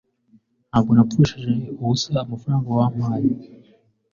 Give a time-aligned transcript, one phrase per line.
[0.69, 3.29] ntabwo napfushije ubusa amafaranga wampaye